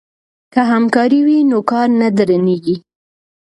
که 0.53 0.61
همکاري 0.71 1.19
وي 1.27 1.39
نو 1.49 1.57
کار 1.71 1.87
نه 2.01 2.07
درنیږي. 2.17 2.75